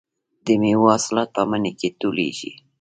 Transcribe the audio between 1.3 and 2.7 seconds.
په مني کې ټولېږي.